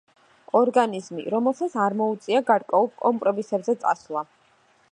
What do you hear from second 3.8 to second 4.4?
წასვლა.